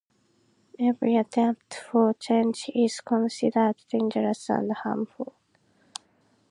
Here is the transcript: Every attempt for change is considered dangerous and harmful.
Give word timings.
Every 0.79 1.15
attempt 1.15 1.75
for 1.75 2.15
change 2.15 2.71
is 2.73 3.01
considered 3.01 3.75
dangerous 3.87 4.49
and 4.49 4.71
harmful. 4.75 5.35